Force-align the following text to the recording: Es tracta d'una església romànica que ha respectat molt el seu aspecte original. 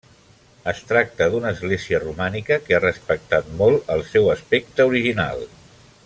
Es 0.71 0.79
tracta 0.91 1.25
d'una 1.33 1.51
església 1.57 1.99
romànica 2.05 2.57
que 2.69 2.77
ha 2.77 2.81
respectat 2.81 3.53
molt 3.63 3.93
el 3.97 4.03
seu 4.15 4.31
aspecte 4.37 4.89
original. 4.95 5.47